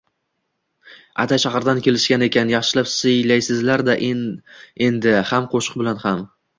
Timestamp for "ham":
5.35-5.53, 6.09-6.31